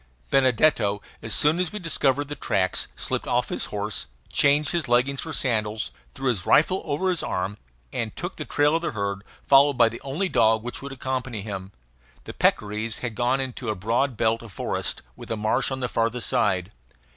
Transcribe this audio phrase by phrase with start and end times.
[0.31, 5.21] Benedetto, as soon as we discovered the tracks, slipped off his horse, changed his leggings
[5.21, 7.59] for sandals, threw his rifle over his arm,
[7.93, 11.43] and took the trail of the herd, followed by the only dog which would accompany
[11.43, 11.71] him.
[12.23, 15.87] The peccaries had gone into a broad belt of forest, with a marsh on the
[15.87, 16.71] farther side.